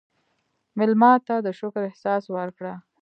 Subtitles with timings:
[0.77, 2.73] مېلمه ته د شکر احساس ورکړه.